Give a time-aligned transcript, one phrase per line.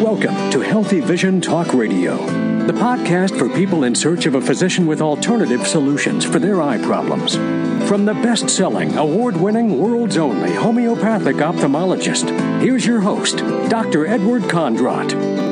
[0.00, 2.16] Welcome to Healthy Vision Talk Radio,
[2.66, 6.78] the podcast for people in search of a physician with alternative solutions for their eye
[6.78, 7.34] problems.
[7.86, 12.30] From the best selling, award winning, world's only homeopathic ophthalmologist,
[12.62, 14.06] here's your host, Dr.
[14.06, 15.49] Edward Kondrot.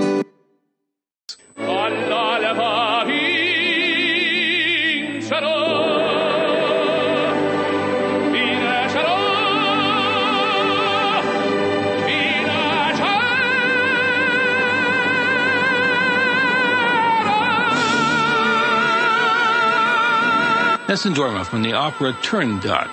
[20.99, 22.91] Nessun Dorma from the opera Turandot.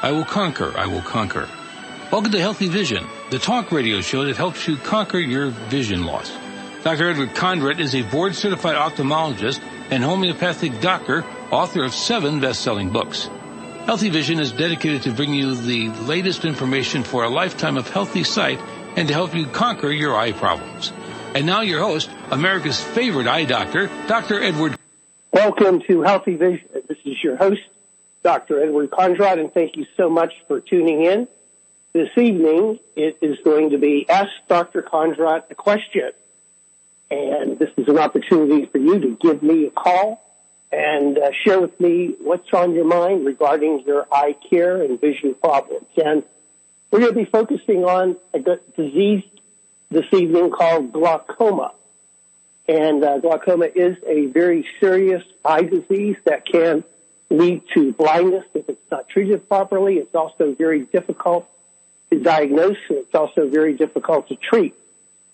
[0.00, 1.46] I will conquer, I will conquer.
[2.10, 6.34] Welcome to Healthy Vision, the talk radio show that helps you conquer your vision loss.
[6.82, 7.10] Dr.
[7.10, 9.60] Edward Kondrot is a board certified ophthalmologist
[9.90, 13.28] and homeopathic doctor, author of seven best-selling books.
[13.84, 18.24] Healthy Vision is dedicated to bringing you the latest information for a lifetime of healthy
[18.24, 18.60] sight
[18.96, 20.90] and to help you conquer your eye problems.
[21.34, 24.42] And now your host, America's favorite eye doctor, Dr.
[24.42, 24.78] Edward
[25.32, 26.68] Welcome to Healthy Vision.
[26.88, 27.62] This is your host,
[28.22, 28.62] Dr.
[28.62, 31.28] Edward Kondrot, and thank you so much for tuning in.
[31.92, 34.82] This evening, it is going to be Ask Dr.
[34.82, 36.12] Kondrot a Question.
[37.10, 40.22] And this is an opportunity for you to give me a call
[40.72, 45.34] and uh, share with me what's on your mind regarding your eye care and vision
[45.34, 45.86] problems.
[46.02, 46.22] And
[46.90, 48.38] we're going to be focusing on a
[48.76, 49.24] disease
[49.90, 51.74] this evening called glaucoma.
[52.66, 56.84] And uh, glaucoma is a very serious eye disease that can
[57.32, 59.96] lead to blindness if it's not treated properly.
[59.96, 61.48] It's also very difficult
[62.10, 64.74] to diagnose and it's also very difficult to treat.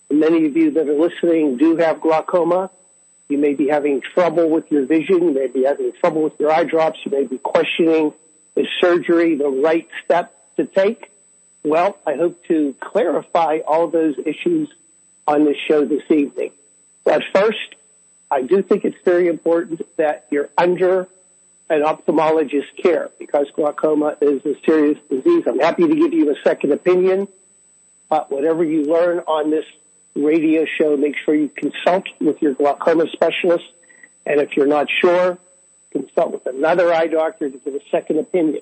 [0.09, 2.71] Many of you that are listening do have glaucoma.
[3.27, 5.23] You may be having trouble with your vision.
[5.23, 6.99] You may be having trouble with your eye drops.
[7.05, 8.13] You may be questioning
[8.55, 11.11] is surgery the right step to take?
[11.63, 14.69] Well, I hope to clarify all those issues
[15.27, 16.51] on this show this evening.
[17.03, 17.75] But first,
[18.31, 21.07] I do think it's very important that you're under
[21.69, 25.43] an ophthalmologist care because glaucoma is a serious disease.
[25.47, 27.27] I'm happy to give you a second opinion,
[28.09, 29.65] but whatever you learn on this
[30.15, 33.65] radio show, make sure you consult with your glaucoma specialist.
[34.25, 35.37] And if you're not sure,
[35.91, 38.61] consult with another eye doctor to get a second opinion.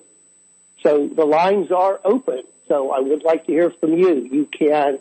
[0.84, 2.44] So the lines are open.
[2.68, 4.28] So I would like to hear from you.
[4.32, 5.00] You can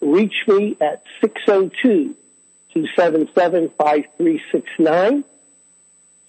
[0.00, 2.14] reach me at 602
[2.76, 5.24] 277-5369,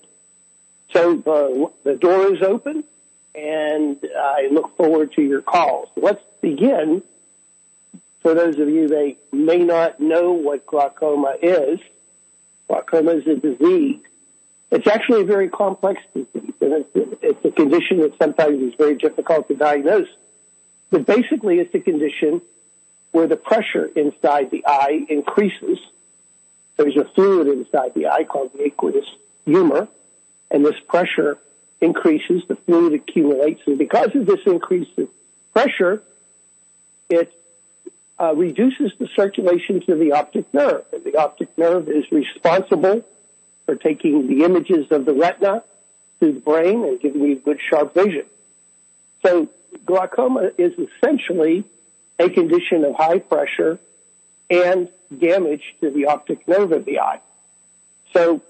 [0.93, 2.85] So the, the door is open
[3.35, 5.89] and I look forward to your calls.
[5.97, 7.03] Let's begin
[8.23, 11.81] for those of you that may not know what glaucoma is,
[12.69, 14.01] glaucoma is a disease.
[14.71, 18.97] It's actually a very complex disease, and it's, it's a condition that sometimes is very
[18.97, 20.09] difficult to diagnose.
[20.91, 22.43] But basically, it's a condition
[23.13, 25.79] where the pressure inside the eye increases.
[26.77, 29.07] There's a fluid inside the eye called the aqueous
[29.45, 29.89] humor,
[30.51, 31.39] and this pressure
[31.81, 35.13] increases, the fluid accumulates, and because of this increase increased
[35.53, 36.03] pressure,
[37.09, 37.33] it
[38.21, 40.85] uh, reduces the circulation to the optic nerve.
[40.93, 43.03] And the optic nerve is responsible
[43.67, 45.65] for taking the images of the retina
[46.21, 48.27] to the brain and giving you good sharp vision.
[49.25, 49.49] So
[49.87, 51.65] glaucoma is essentially
[52.19, 53.79] a condition of high pressure
[54.51, 57.21] and damage to the optic nerve of the eye.
[58.13, 58.43] So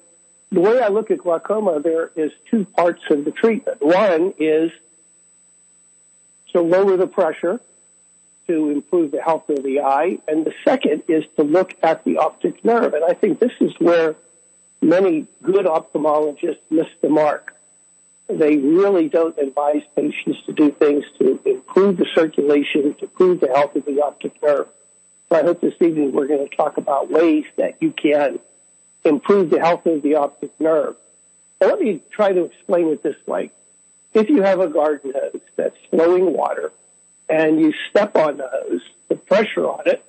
[0.50, 3.80] the way I look at glaucoma, there is two parts of the treatment.
[3.80, 4.72] One is
[6.52, 7.60] to lower the pressure
[8.50, 12.18] to improve the health of the eye, and the second is to look at the
[12.18, 12.94] optic nerve.
[12.94, 14.16] And I think this is where
[14.82, 17.54] many good ophthalmologists miss the mark.
[18.28, 23.48] They really don't advise patients to do things to improve the circulation, to improve the
[23.48, 24.66] health of the optic nerve.
[25.28, 28.40] So I hope this evening we're going to talk about ways that you can
[29.04, 30.96] improve the health of the optic nerve.
[31.60, 33.52] let me try to explain it this way.
[34.12, 36.72] If you have a garden hose that's flowing water
[37.30, 40.04] and you step on the hose, the pressure on it,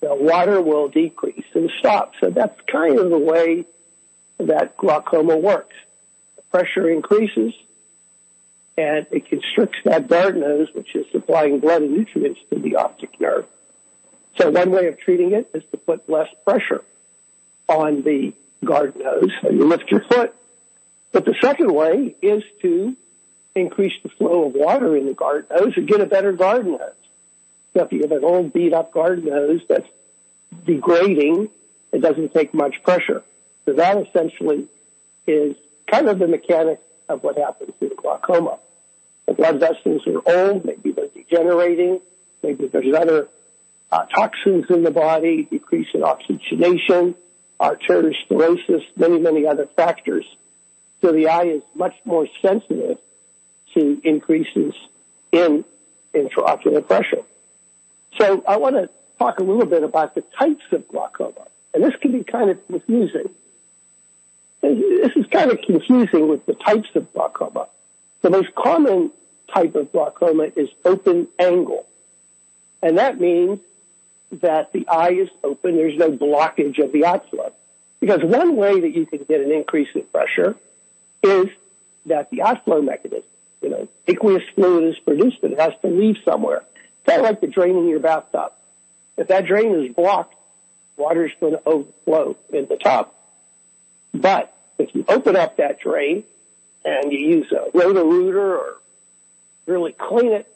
[0.00, 2.12] the water will decrease and stop.
[2.20, 3.66] So that's kind of the way
[4.38, 5.74] that glaucoma works.
[6.36, 7.52] The pressure increases
[8.78, 13.20] and it constricts that garden nose, which is supplying blood and nutrients to the optic
[13.20, 13.44] nerve.
[14.38, 16.82] So one way of treating it is to put less pressure
[17.68, 18.32] on the
[18.64, 20.34] garden nose So you lift your foot.
[21.12, 22.96] But the second way is to
[23.54, 26.94] increase the flow of water in the garden hose or get a better garden hose.
[27.74, 29.88] So if you have an old beat up garden hose that's
[30.64, 31.48] degrading,
[31.92, 33.22] it doesn't take much pressure.
[33.64, 34.66] So that essentially
[35.26, 35.56] is
[35.90, 38.58] kind of the mechanics of what happens in glaucoma.
[39.26, 42.00] The blood vessels are old, maybe they're degenerating,
[42.42, 43.28] maybe there's other
[43.92, 47.14] uh, toxins in the body, decrease in oxygenation,
[47.60, 50.24] arteriosclerosis, many, many other factors.
[51.02, 52.98] So the eye is much more sensitive
[53.74, 54.74] to increases
[55.32, 55.64] in
[56.14, 57.22] intraocular pressure.
[58.18, 61.46] So I want to talk a little bit about the types of glaucoma.
[61.72, 63.30] And this can be kind of confusing.
[64.62, 67.68] This is kind of confusing with the types of glaucoma.
[68.22, 69.10] The most common
[69.52, 71.86] type of glaucoma is open angle.
[72.82, 73.60] And that means
[74.32, 77.52] that the eye is open, there's no blockage of the outflow.
[78.00, 80.56] Because one way that you can get an increase in pressure
[81.22, 81.48] is
[82.06, 83.24] that the outflow mechanism,
[83.60, 86.62] you know, aqueous fluid is produced, but it has to leave somewhere.
[86.74, 88.52] It's Kind of like the drain in your bathtub.
[89.16, 90.34] If that drain is blocked,
[90.96, 93.10] water is going to overflow in the tub.
[94.14, 96.24] But if you open up that drain
[96.84, 98.76] and you use a Roto-Rooter or
[99.66, 100.46] really clean it,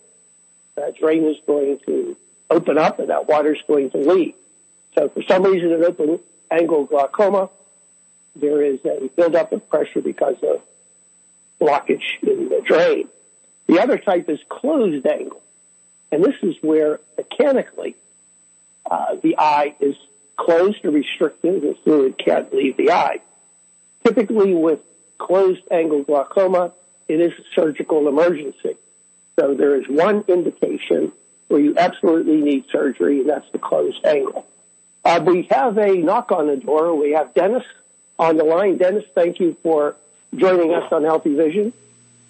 [0.76, 2.16] that drain is going to
[2.50, 4.34] open up and that water is going to leave.
[4.94, 7.50] So for some reason in open angle glaucoma,
[8.36, 10.62] there is a buildup of pressure because of
[11.64, 13.08] blockage in the drain.
[13.66, 15.42] The other type is closed angle.
[16.12, 17.96] And this is where mechanically
[18.90, 19.96] uh, the eye is
[20.36, 23.20] closed or restricted, the fluid can't leave the eye.
[24.04, 24.80] Typically with
[25.18, 26.72] closed angle glaucoma,
[27.08, 28.76] it is a surgical emergency.
[29.38, 31.12] So there is one indication
[31.48, 34.46] where you absolutely need surgery, and that's the closed angle.
[35.04, 36.94] Uh, we have a knock on the door.
[36.94, 37.64] We have Dennis
[38.18, 38.78] on the line.
[38.78, 39.96] Dennis, thank you for
[40.36, 41.72] joining us on Healthy Vision.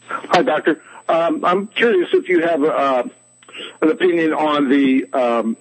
[0.08, 0.82] Hi, Doctor.
[1.08, 3.04] Um, I'm curious if you have uh,
[3.80, 5.56] an opinion on the um,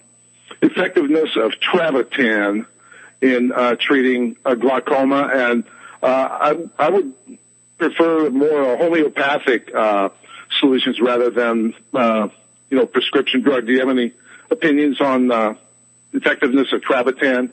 [0.61, 2.65] effectiveness of Travatan
[3.21, 5.63] in uh, treating glaucoma, and
[6.01, 7.13] uh, I, I, would
[7.77, 10.09] prefer more homeopathic uh,
[10.59, 12.27] solutions rather than uh,
[12.69, 13.65] you know prescription drug.
[13.65, 14.13] Do you have any
[14.49, 15.55] opinions on uh,
[16.11, 17.51] effectiveness of Travatan?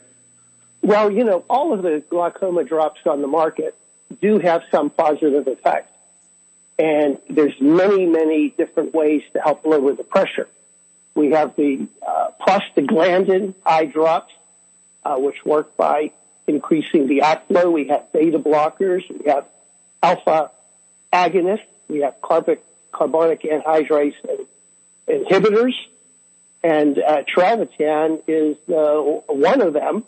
[0.83, 3.77] Well, you know, all of the glaucoma drops on the market
[4.21, 5.89] do have some positive effect.
[6.79, 10.49] And there's many, many different ways to help lower the pressure.
[11.15, 14.33] We have the uh, prostaglandin eye drops,
[15.05, 16.13] uh, which work by
[16.47, 17.71] increasing the outflow.
[17.71, 19.03] We have beta blockers.
[19.11, 19.47] We have
[20.03, 20.51] alpha
[21.13, 21.67] agonists.
[21.89, 24.15] We have carbonic, carbonic anhydrase
[25.07, 25.75] inhibitors.
[26.63, 30.05] And uh, Travatan is uh, one of them.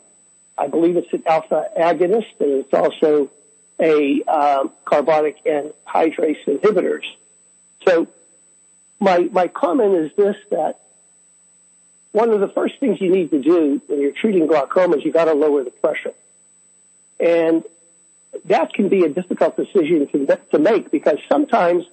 [0.57, 3.31] I believe it's an alpha agonist, and it's also
[3.83, 7.03] a um, carbonic anhydrase inhibitors.
[7.87, 8.07] So
[9.01, 10.81] my my comment is this: that
[12.13, 15.13] one of the first things you need to do when you're treating glaucoma is you
[15.13, 16.15] got to lower the pressure,
[17.19, 17.65] and
[18.45, 21.85] that can be a difficult decision to, to make because sometimes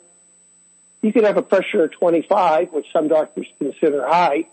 [1.02, 4.48] you can have a pressure of 25, which some doctors consider high,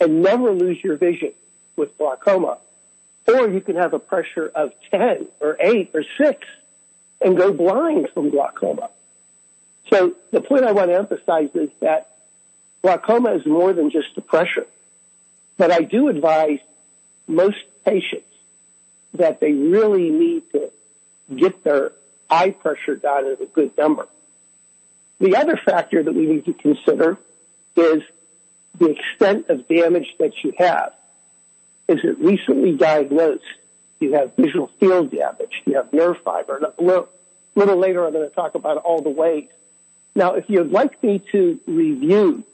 [0.00, 1.32] and never lose your vision
[1.76, 2.58] with glaucoma.
[3.26, 6.46] Or you can have a pressure of 10 or 8 or 6
[7.20, 8.90] and go blind from glaucoma.
[9.92, 12.16] So the point I want to emphasize is that
[12.82, 14.66] glaucoma is more than just a pressure.
[15.56, 16.60] But I do advise
[17.26, 18.24] most patients
[19.14, 20.70] that they really need to
[21.34, 21.92] get their
[22.30, 24.06] eye pressure down at a good number.
[25.18, 27.18] The other factor that we need to consider
[27.74, 28.02] is
[28.78, 30.92] the extent of damage that you have.
[31.88, 33.42] Is it recently diagnosed?
[33.98, 35.62] You have visual field damage.
[35.66, 36.58] You have nerve fiber.
[36.78, 37.08] A little,
[37.58, 39.48] little later, I'm going to talk about all the ways.
[40.14, 42.44] Now, if you'd like me to review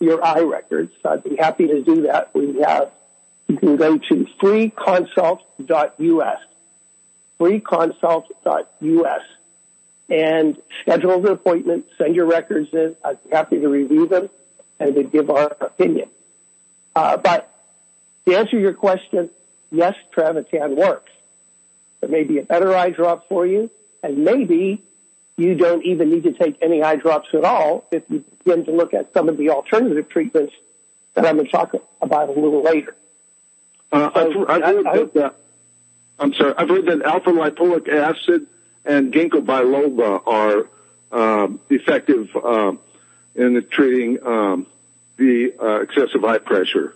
[0.00, 2.34] your eye records, I'd be happy to do that.
[2.34, 2.90] We have,
[3.48, 6.38] you can go to freeconsult.us,
[7.40, 9.22] freeconsult.us
[10.08, 12.96] and schedule an appointment, send your records in.
[13.04, 14.28] I'd be happy to review them
[14.78, 16.08] and to give our opinion.
[16.94, 17.48] Uh, but
[18.26, 19.30] to answer your question,
[19.70, 21.10] yes, Travatan works.
[22.00, 23.70] There may be a better eye drop for you,
[24.02, 24.82] and maybe
[25.36, 28.72] you don't even need to take any eye drops at all if you begin to
[28.72, 30.52] look at some of the alternative treatments
[31.14, 32.96] that I'm going to talk about a little later.
[33.90, 35.36] Uh, so, I've, I've, heard that,
[36.18, 38.46] I'm sorry, I've heard that alpha lipoic acid
[38.84, 40.68] and ginkgo biloba are
[41.12, 42.78] um, effective um,
[43.34, 44.66] in treating um,
[45.16, 46.94] the uh, excessive eye pressure.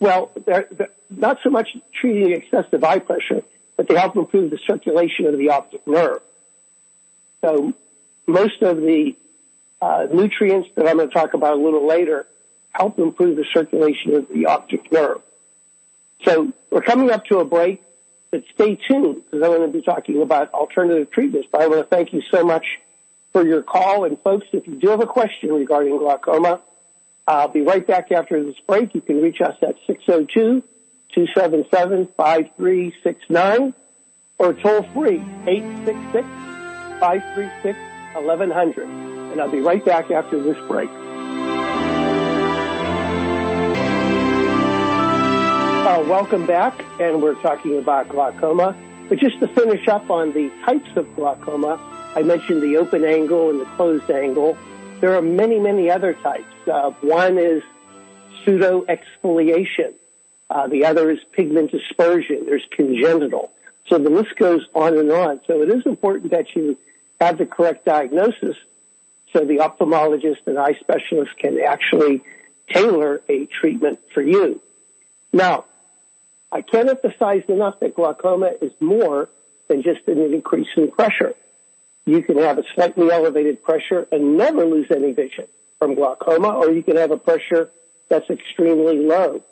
[0.00, 3.42] Well, they're, they're not so much treating excessive eye pressure,
[3.78, 6.20] but they help improve the circulation of the optic nerve.
[7.42, 7.72] So
[8.26, 9.16] most of the
[9.80, 12.26] uh, nutrients that I'm going to talk about a little later
[12.72, 15.22] help improve the circulation of the optic nerve.
[16.24, 17.80] So we're coming up to a break,
[18.32, 21.48] but stay tuned because I'm going to be talking about alternative treatments.
[21.50, 22.66] But I want to thank you so much
[23.32, 24.04] for your call.
[24.04, 26.62] And folks, if you do have a question regarding glaucoma,
[27.28, 28.92] I'll be right back after this break.
[28.96, 30.64] You can reach us at 602
[31.14, 33.74] 277 5369
[34.38, 36.26] or toll free 866
[37.00, 37.78] 536
[38.14, 38.88] 1100.
[38.88, 40.90] And I'll be right back after this break.
[45.88, 48.76] Uh, welcome back, and we're talking about glaucoma.
[49.08, 51.80] But just to finish up on the types of glaucoma,
[52.14, 54.58] I mentioned the open angle and the closed angle.
[55.00, 56.44] There are many, many other types.
[56.70, 57.62] Uh, one is
[58.44, 59.94] pseudo exfoliation.
[60.50, 62.46] Uh, the other is pigment dispersion.
[62.46, 63.50] There's congenital.
[63.88, 65.40] So the list goes on and on.
[65.46, 66.78] So it is important that you
[67.20, 68.56] have the correct diagnosis
[69.32, 72.22] so the ophthalmologist and eye specialist can actually
[72.70, 74.60] tailor a treatment for you.
[75.32, 75.66] Now,
[76.50, 79.28] I can't emphasize enough that glaucoma is more
[79.68, 81.34] than just an increase in pressure.
[82.06, 85.46] You can have a slightly elevated pressure and never lose any vision
[85.78, 87.70] from glaucoma, or you can have a pressure
[88.08, 89.42] that's extremely low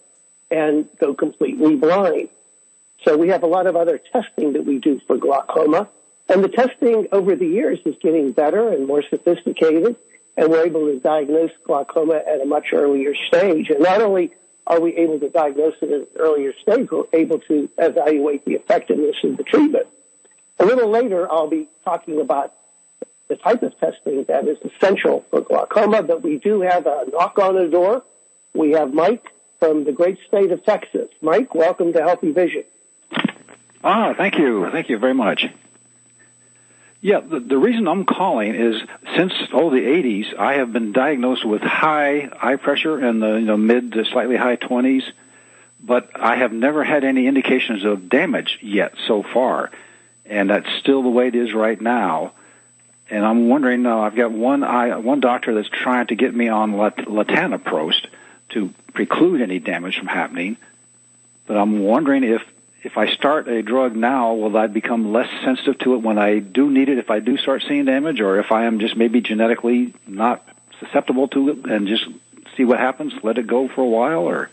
[0.51, 2.29] and go completely blind.
[3.05, 5.89] So we have a lot of other testing that we do for glaucoma.
[6.29, 9.97] And the testing over the years is getting better and more sophisticated,
[10.37, 13.71] and we're able to diagnose glaucoma at a much earlier stage.
[13.71, 14.33] And not only
[14.67, 18.55] are we able to diagnose it at an earlier stage, we're able to evaluate the
[18.55, 19.87] effectiveness of the treatment.
[20.59, 22.55] A little later, I'll be talking about
[23.29, 27.39] the type of testing that is essential for glaucoma, but we do have a knock
[27.39, 28.03] on the door.
[28.55, 29.27] We have Mike
[29.59, 31.09] from the great state of Texas.
[31.21, 32.65] Mike, welcome to Healthy Vision.
[33.83, 34.69] Ah, thank you.
[34.71, 35.47] Thank you very much.
[37.01, 38.83] Yeah, the, the reason I'm calling is
[39.17, 43.47] since oh the 80s, I have been diagnosed with high eye pressure in the you
[43.47, 45.05] know mid to slightly high 20s,
[45.81, 49.71] but I have never had any indications of damage yet so far,
[50.25, 52.33] and that's still the way it is right now.
[53.09, 56.49] And I'm wondering, uh, I've got one eye, one doctor that's trying to get me
[56.49, 58.07] on lat- latanoprost
[58.51, 60.57] to preclude any damage from happening,
[61.47, 62.43] but I'm wondering if
[62.87, 66.39] if I start a drug now, will I become less sensitive to it when I
[66.39, 69.21] do need it, if I do start seeing damage, or if I am just maybe
[69.21, 70.49] genetically not
[70.79, 72.05] susceptible to it and just
[72.57, 74.51] see what happens, let it go for a while, or?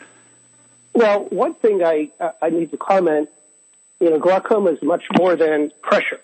[0.94, 2.10] Well, one thing I,
[2.42, 3.30] I need to comment,
[4.00, 6.20] you know, glaucoma is much more than pressure.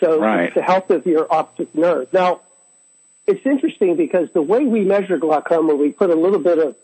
[0.00, 0.44] So right.
[0.44, 2.12] it's the health of your optic nerve.
[2.12, 2.42] Now,
[3.30, 6.76] it's interesting because the way we measure glaucoma, we put a little bit of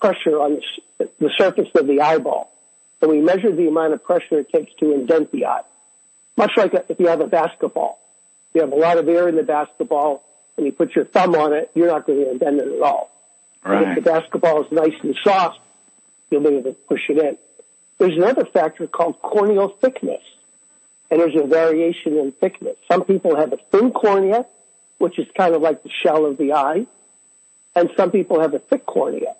[0.00, 0.60] pressure on
[0.98, 2.52] the, the surface of the eyeball
[3.00, 5.62] and we measure the amount of pressure it takes to indent the eye.
[6.36, 8.00] Much like if you have a basketball.
[8.52, 10.24] You have a lot of air in the basketball
[10.56, 13.10] and you put your thumb on it, you're not going to indent it at all.
[13.64, 13.88] Right.
[13.88, 15.58] if the basketball is nice and soft,
[16.30, 17.36] you'll be able to push it in.
[17.98, 20.22] There's another factor called corneal thickness.
[21.10, 22.76] And there's a variation in thickness.
[22.90, 24.46] Some people have a thin cornea,
[24.98, 26.86] which is kind of like the shell of the eye.
[27.74, 29.36] And some people have a thick cornea.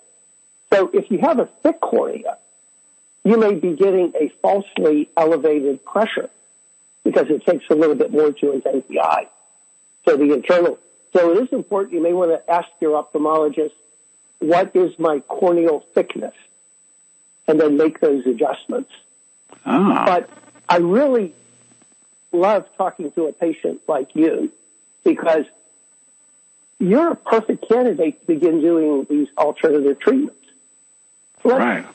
[0.71, 2.37] So if you have a thick cornea,
[3.23, 6.29] you may be getting a falsely elevated pressure
[7.03, 9.27] because it takes a little bit more to indent the eye.
[10.07, 10.77] So the internal,
[11.13, 11.93] so it is important.
[11.93, 13.71] You may want to ask your ophthalmologist,
[14.39, 16.33] what is my corneal thickness?
[17.47, 18.91] And then make those adjustments.
[19.65, 20.03] Ah.
[20.05, 20.29] But
[20.69, 21.33] I really
[22.31, 24.51] love talking to a patient like you
[25.15, 25.45] because
[26.79, 30.35] you're a perfect candidate to begin doing these alternative treatments.
[31.43, 31.85] Let's, right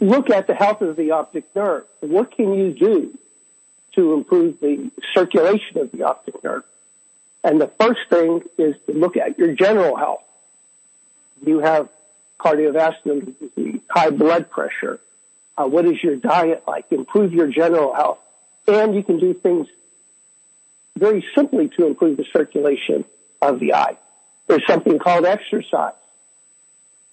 [0.00, 1.84] look at the health of the optic nerve.
[2.00, 3.18] What can you do
[3.94, 6.64] to improve the circulation of the optic nerve?
[7.44, 10.22] And the first thing is to look at your general health.
[11.44, 11.88] You have
[12.38, 15.00] cardiovascular disease, high blood pressure.
[15.56, 16.86] Uh, what is your diet like?
[16.90, 18.18] Improve your general health.
[18.66, 19.66] And you can do things
[21.00, 23.04] very simply to improve the circulation
[23.42, 23.96] of the eye.
[24.46, 25.94] There's something called exercise.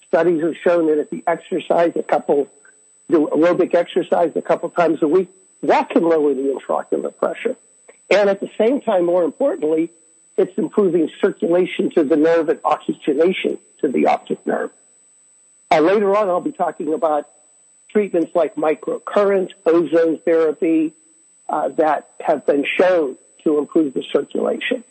[0.07, 2.49] Studies have shown that if you exercise a couple
[3.09, 5.29] do aerobic exercise a couple times a week,
[5.63, 7.55] that can lower the intraocular pressure.
[8.09, 9.91] And at the same time, more importantly,
[10.37, 14.71] it's improving circulation to the nerve and oxygenation to the optic nerve.
[15.71, 17.29] Uh, later on, I'll be talking about
[17.89, 20.93] treatments like microcurrent, ozone therapy,
[21.49, 23.17] uh, that have been shown
[23.47, 24.83] to improve the circulation.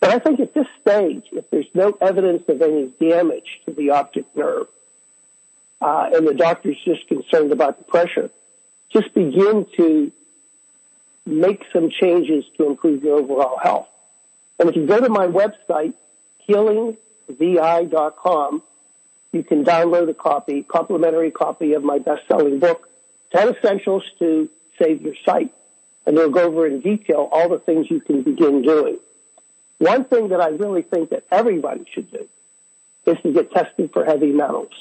[0.00, 3.90] But I think at this stage, if there's no evidence of any damage to the
[3.90, 4.68] optic nerve,
[5.80, 8.30] uh, and the doctor's just concerned about the pressure,
[8.92, 10.12] just begin to
[11.26, 13.88] make some changes to improve your overall health.
[14.58, 15.94] And if you go to my website,
[16.48, 18.62] healingtheeye.com,
[19.32, 22.88] you can download a copy, complimentary copy of my best-selling book,
[23.34, 24.48] 10 Essentials to
[24.80, 25.52] Save Your Sight.
[26.08, 28.96] And they'll go over in detail all the things you can begin doing.
[29.76, 32.26] One thing that I really think that everybody should do
[33.04, 34.72] is to get tested for heavy metals.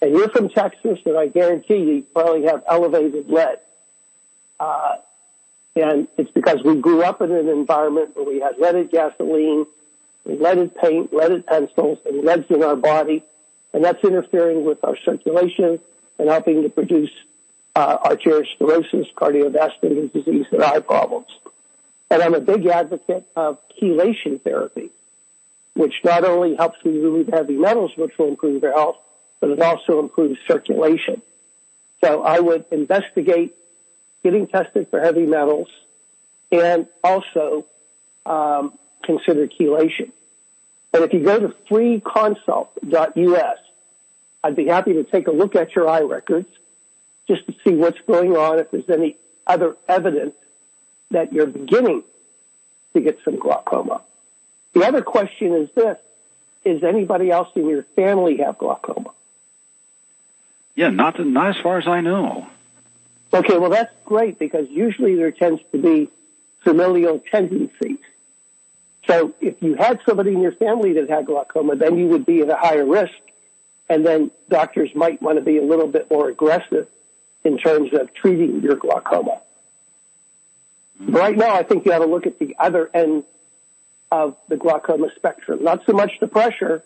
[0.00, 3.58] And you're from Texas, and I guarantee you probably have elevated lead.
[4.58, 4.96] Uh,
[5.76, 9.66] and it's because we grew up in an environment where we had leaded gasoline,
[10.24, 13.22] leaded paint, leaded pencils, and leads in our body.
[13.74, 15.78] And that's interfering with our circulation
[16.18, 17.10] and helping to produce
[17.74, 21.28] uh, arteriosclerosis, cardiovascular disease, and eye problems.
[22.10, 24.90] And I'm a big advocate of chelation therapy,
[25.74, 28.96] which not only helps me remove heavy metals, which will improve your health,
[29.40, 31.22] but it also improves circulation.
[32.04, 33.54] So I would investigate
[34.22, 35.68] getting tested for heavy metals
[36.50, 37.64] and also
[38.26, 40.12] um, consider chelation.
[40.92, 43.58] And if you go to freeconsult.us,
[44.44, 46.48] I'd be happy to take a look at your eye records
[47.32, 50.34] just to see what's going on, if there's any other evidence
[51.10, 52.02] that you're beginning
[52.94, 54.02] to get some glaucoma.
[54.74, 55.96] The other question is this,
[56.64, 59.12] is anybody else in your family have glaucoma?
[60.74, 62.46] Yeah, not, to, not as far as I know.
[63.32, 66.10] Okay, well that's great because usually there tends to be
[66.64, 67.98] familial tendencies.
[69.06, 72.40] So if you had somebody in your family that had glaucoma, then you would be
[72.40, 73.14] at a higher risk.
[73.88, 76.86] And then doctors might want to be a little bit more aggressive
[77.44, 79.42] in terms of treating your glaucoma.
[81.00, 83.24] Right now, I think you ought to look at the other end
[84.10, 85.64] of the glaucoma spectrum.
[85.64, 86.84] Not so much the pressure,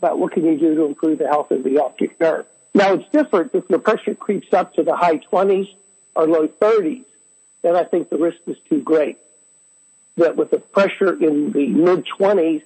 [0.00, 2.46] but what can you do to improve the health of the optic nerve?
[2.74, 5.68] Now, it's different if the pressure creeps up to the high 20s
[6.16, 7.04] or low 30s,
[7.60, 9.18] then I think the risk is too great.
[10.16, 12.62] That with the pressure in the mid 20s,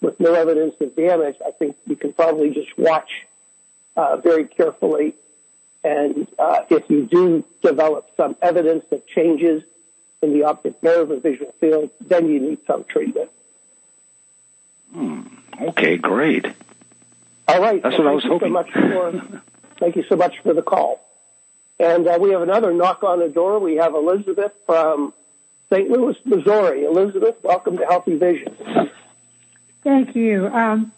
[0.00, 3.10] with no evidence of damage, I think you can probably just watch
[3.96, 5.14] uh, very carefully.
[5.82, 9.62] And uh, if you do develop some evidence of changes
[10.22, 13.30] in the optic nerve or visual field, then you need some treatment.
[14.92, 15.22] Hmm.
[15.60, 16.46] Okay, great.
[17.48, 17.82] All right.
[17.82, 18.48] That's well, what I was hoping.
[18.48, 19.42] So much for,
[19.78, 21.06] thank you so much for the call.
[21.78, 23.58] And uh, we have another knock on the door.
[23.58, 25.14] We have Elizabeth from
[25.72, 25.88] St.
[25.88, 26.84] Louis, Missouri.
[26.84, 28.90] Elizabeth, welcome to Healthy Vision.
[29.82, 30.46] Thank you.
[30.48, 30.92] Um,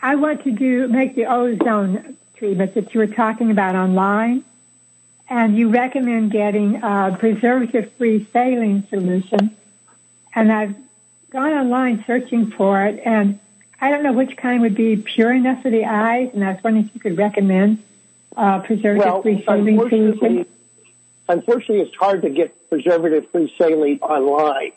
[0.00, 4.42] I want to do make the ozone treatment that you were talking about online,
[5.30, 9.56] and you recommend getting a preservative-free saline solution.
[10.34, 10.74] And I've
[11.30, 13.38] gone online searching for it, and
[13.80, 16.64] I don't know which kind would be pure enough for the eyes, and I was
[16.64, 17.80] wondering if you could recommend
[18.36, 20.46] uh, preservative-free well, saline solution.
[21.28, 24.72] Unfortunately, it's hard to get preservative-free saline online.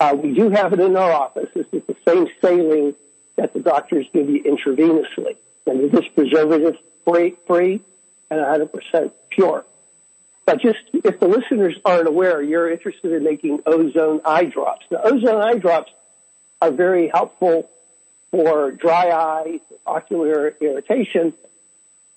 [0.00, 1.50] Uh, we do have it in our office.
[1.54, 2.94] This is the same saline
[3.36, 7.80] that the doctors give you intravenously, and it is preservative-free
[8.30, 9.64] and 100% pure.
[10.44, 14.86] But just if the listeners aren't aware, you're interested in making ozone eye drops.
[14.90, 15.90] Now, ozone eye drops
[16.62, 17.68] are very helpful
[18.30, 21.34] for dry eye, ocular irritation,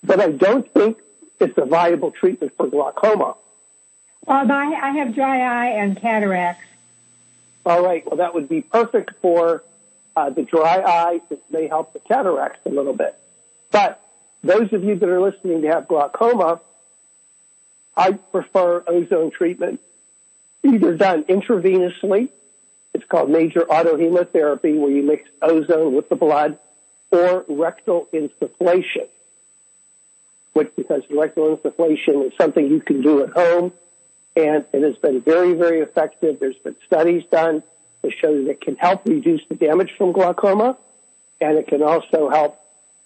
[0.04, 0.98] but I don't think
[1.40, 3.36] it's a viable treatment for glaucoma.
[4.28, 6.66] Um, I, I have dry eye and cataracts.
[7.66, 9.64] All right, well, that would be perfect for
[10.16, 11.22] uh, the dry eye.
[11.30, 13.19] It may help the cataracts a little bit.
[13.72, 14.02] But
[14.44, 16.62] those of you that are listening to have glaucoma,
[17.96, 19.80] I prefer ozone treatment
[20.64, 22.30] either done intravenously.
[22.94, 26.58] It's called major autohemotherapy where you mix ozone with the blood
[27.12, 29.08] or rectal insufflation,
[30.54, 33.74] which because rectal insufflation is something you can do at home
[34.36, 36.40] and it has been very, very effective.
[36.40, 37.64] There's been studies done
[38.04, 40.78] to show that it can help reduce the damage from glaucoma
[41.42, 42.60] and it can also help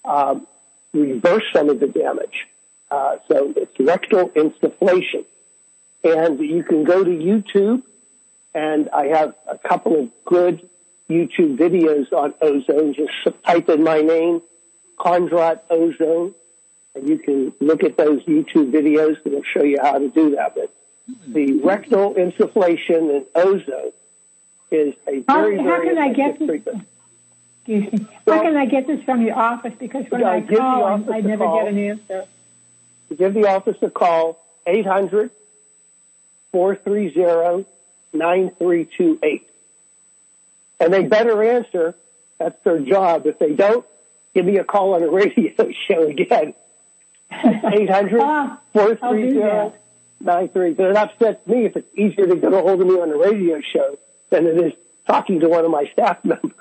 [0.06, 0.48] um,
[0.94, 2.48] reverse some of the damage.
[2.90, 5.26] Uh, so it's rectal insufflation.
[6.04, 7.82] And you can go to YouTube,
[8.54, 10.70] and I have a couple of good
[11.10, 12.94] YouTube videos on ozone.
[12.94, 13.12] Just
[13.46, 14.42] type in my name,
[15.00, 16.36] Kondrot Ozone,
[16.94, 20.36] and you can look at those YouTube videos that will show you how to do
[20.36, 20.56] that.
[20.56, 20.74] But
[21.28, 23.92] the rectal insufflation and ozone
[24.72, 26.88] is a How, very, how very can I get treatment.
[27.66, 28.08] Excuse me.
[28.26, 29.74] Well- how can I get this from the office?
[29.80, 31.64] Because when I call, I never call.
[31.64, 32.26] get an answer.
[33.18, 35.32] give the office a call, 800
[36.52, 37.66] 430
[38.14, 39.50] 9328.
[40.80, 41.96] And they better answer.
[42.38, 43.26] That's their job.
[43.26, 43.86] If they don't,
[44.36, 45.54] give me a call on a radio
[45.88, 46.54] show again.
[47.32, 49.80] 800 Ah, I'll do 430 that.
[50.22, 50.78] 9328.
[50.78, 53.18] But it upsets me if it's easier to get a hold of me on the
[53.18, 53.98] radio show
[54.30, 54.74] than it is
[55.08, 56.54] talking to one of my staff members.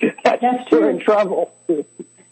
[0.00, 1.52] That's, That's we're in trouble.
[1.68, 1.84] We're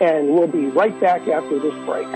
[0.00, 2.06] And we'll be right back after this break.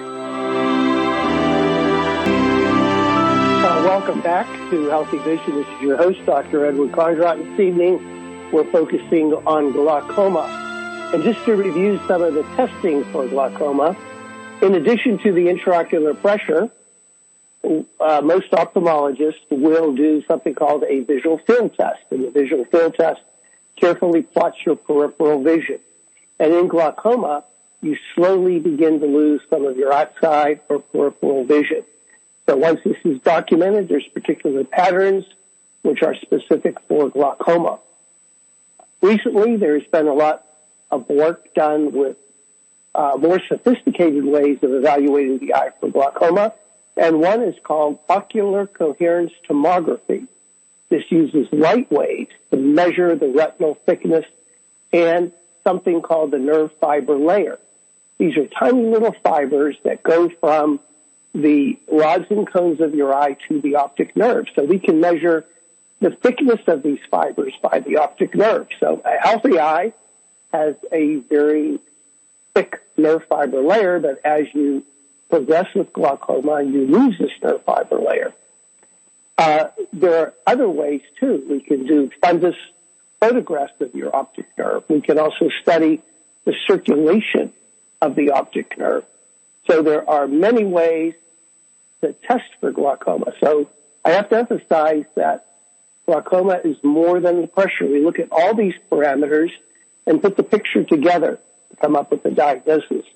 [3.51, 5.57] Uh, welcome back to Healthy Vision.
[5.57, 6.64] This is your host, Dr.
[6.64, 7.38] Edward Kondrot.
[7.38, 11.11] This evening, we're focusing on glaucoma.
[11.12, 13.97] And just to review some of the testing for glaucoma,
[14.62, 16.71] in addition to the intraocular pressure,
[17.64, 21.99] uh, most ophthalmologists will do something called a visual field test.
[22.12, 23.23] And the visual field test
[23.75, 25.81] carefully plots your peripheral vision.
[26.38, 27.45] And in glaucoma,
[27.83, 31.85] you slowly begin to lose some of your outside or peripheral vision.
[32.49, 35.25] So once this is documented, there's particular patterns
[35.83, 37.81] which are specific for glaucoma.
[39.01, 40.47] Recently, there's been a lot
[40.90, 42.16] of work done with
[42.95, 46.55] uh, more sophisticated ways of evaluating the eye for glaucoma,
[46.97, 50.29] and one is called ocular coherence tomography.
[50.88, 54.27] This uses light waves to measure the retinal thickness
[54.92, 55.33] and
[55.64, 57.59] something called the nerve fiber layer.
[58.22, 60.78] These are tiny little fibers that go from
[61.35, 64.46] the rods and cones of your eye to the optic nerve.
[64.54, 65.44] So we can measure
[65.98, 68.68] the thickness of these fibers by the optic nerve.
[68.78, 69.92] So a healthy eye
[70.52, 71.80] has a very
[72.54, 74.85] thick nerve fiber layer, but as you
[75.28, 78.32] progress with glaucoma, you lose this nerve fiber layer.
[79.37, 81.44] Uh, there are other ways too.
[81.50, 82.54] We can do fundus
[83.18, 84.85] photographs of your optic nerve.
[84.88, 86.02] We can also study
[86.44, 87.52] the circulation
[88.02, 89.04] of the optic nerve.
[89.70, 91.14] So there are many ways
[92.02, 93.32] to test for glaucoma.
[93.40, 93.70] So
[94.04, 95.46] I have to emphasize that
[96.04, 97.86] glaucoma is more than the pressure.
[97.86, 99.50] We look at all these parameters
[100.06, 101.38] and put the picture together
[101.70, 103.06] to come up with the diagnosis.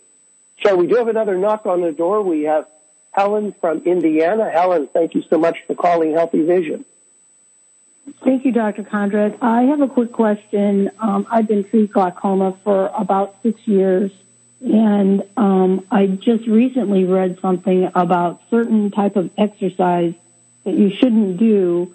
[0.65, 2.23] So we do have another knock on the door.
[2.23, 2.67] We have
[3.11, 4.49] Helen from Indiana.
[4.51, 6.85] Helen, thank you so much for calling Healthy Vision.
[8.25, 8.85] Thank you, Dr.
[8.85, 9.37] Kondrot.
[9.43, 10.93] I have a quick question.
[11.01, 14.13] Um, I've been treating glaucoma for about six years,
[14.61, 20.15] and um, I just recently read something about certain type of exercise
[20.65, 21.95] that you shouldn't do,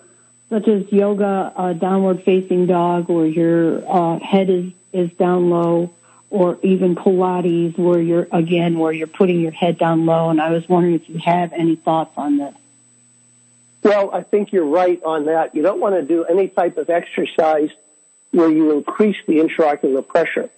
[0.50, 5.94] such as yoga, downward facing dog, where your uh, head is is down low,
[6.30, 10.30] or even Pilates, where you're again where you're putting your head down low.
[10.30, 12.54] And I was wondering if you have any thoughts on this.
[13.84, 15.56] Well, I think you're right on that.
[15.56, 17.72] You don't want to do any type of exercise
[18.30, 20.50] where you increase the intraocular pressure.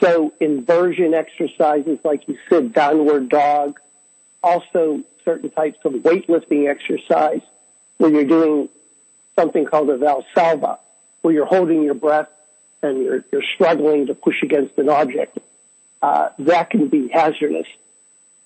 [0.00, 3.78] So inversion exercises, like you said, downward dog,
[4.42, 7.40] also certain types of weightlifting exercise
[7.98, 8.68] where you're doing
[9.38, 10.78] something called a valsalva,
[11.20, 12.28] where you're holding your breath
[12.82, 15.38] and you're, you're struggling to push against an object.
[16.00, 17.66] Uh, that can be hazardous.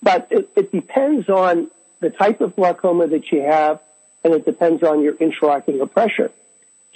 [0.02, 3.80] But it, it depends on the type of glaucoma that you have,
[4.22, 6.30] and it depends on your intraocular pressure.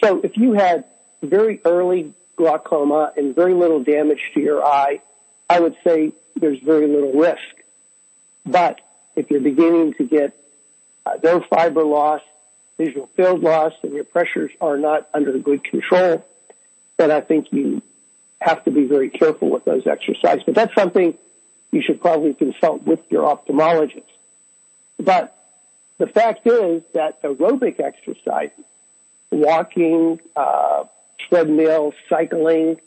[0.04, 0.84] So if you had
[1.22, 5.02] very early glaucoma and very little damage to your eye,
[5.48, 7.38] I would say there's very little risk.
[8.46, 8.80] But
[9.14, 10.34] if you're beginning to get
[11.04, 12.22] uh, nerve fiber loss,
[12.78, 16.24] visual field loss, and your pressures are not under good control,
[16.96, 17.82] then I think you
[18.40, 20.42] have to be very careful with those exercises.
[20.46, 21.18] But that's something
[21.72, 24.10] you should probably consult with your ophthalmologist.
[24.98, 25.36] But
[25.98, 28.64] the fact is that aerobic exercises,
[29.30, 30.84] walking, uh,
[31.28, 32.80] treadmill, cycling,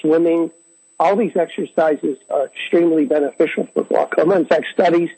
[0.00, 0.50] swimming,
[0.98, 4.36] all these exercises are extremely beneficial for glaucoma.
[4.36, 5.10] In fact, studies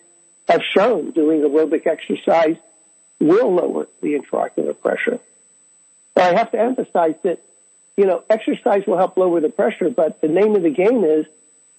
[0.49, 2.57] have shown doing aerobic exercise
[3.21, 5.19] will lower the intraocular pressure.
[6.15, 7.43] But I have to emphasize that,
[7.97, 11.27] you know, exercise will help lower the pressure, but the name of the game is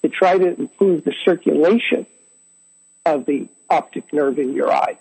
[0.04, 2.06] to try to improve the circulation
[3.06, 4.98] of the optic nerve in your eye.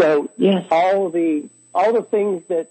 [0.00, 0.66] So Yes.
[0.70, 2.70] all the all the things that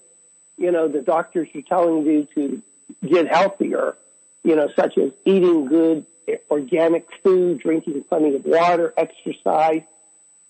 [0.57, 2.61] you know the doctors are telling you to
[3.07, 3.95] get healthier
[4.43, 6.05] you know, such as eating good
[6.51, 9.81] organic food, drinking plenty of water, exercise,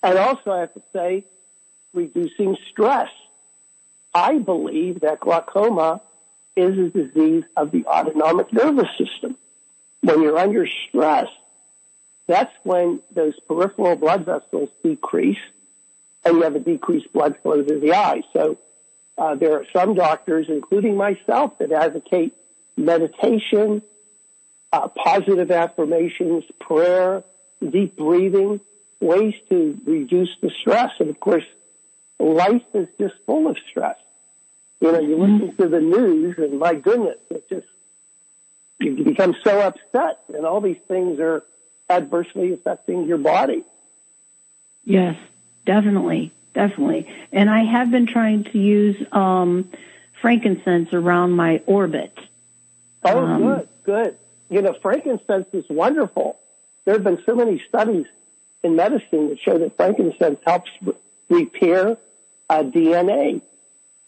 [0.01, 1.25] and also I have to say,
[1.93, 3.09] reducing stress.
[4.13, 6.01] I believe that glaucoma
[6.55, 9.37] is a disease of the autonomic nervous system.
[10.01, 11.27] When you're under stress,
[12.27, 15.39] that's when those peripheral blood vessels decrease
[16.23, 18.21] and you have a decreased blood flow to the eye.
[18.33, 18.57] So
[19.17, 22.33] uh, there are some doctors, including myself, that advocate
[22.75, 23.81] meditation,
[24.71, 27.23] uh, positive affirmations, prayer,
[27.61, 28.59] deep breathing,
[28.99, 30.91] ways to reduce the stress.
[30.99, 31.43] And of course,
[32.19, 33.97] life is just full of stress.
[34.79, 37.67] You know, you listen to the news and my goodness, it just,
[38.79, 41.43] you become so upset and all these things are
[41.89, 43.63] adversely affecting your body.
[44.83, 45.15] Yes,
[45.65, 47.07] definitely, definitely.
[47.31, 49.69] And I have been trying to use, um,
[50.21, 52.17] frankincense around my orbit.
[53.03, 54.17] Oh, um, good, good.
[54.49, 56.39] You know, frankincense is wonderful.
[56.85, 58.05] There have been so many studies
[58.63, 60.71] in medicine that show that frankincense helps
[61.29, 61.97] repair
[62.49, 63.41] uh, DNA.